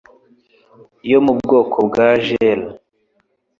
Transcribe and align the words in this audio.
yo 1.11 1.19
mu 1.25 1.33
bwoko 1.39 1.77
bwa 1.87 2.09
gel 2.25 2.61